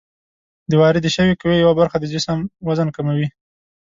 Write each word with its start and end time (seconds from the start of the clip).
د 0.69 0.71
واردې 0.81 1.09
شوې 1.15 1.33
قوې 1.41 1.55
یوه 1.63 1.73
برخه 1.79 1.97
د 1.99 2.05
جسم 2.13 2.39
وزن 2.67 2.87
کموي. 2.95 3.27